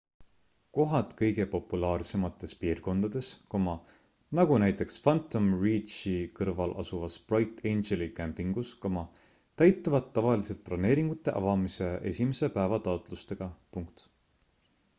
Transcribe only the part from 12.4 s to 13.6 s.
päeva taotlustega